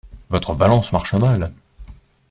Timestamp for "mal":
1.13-1.53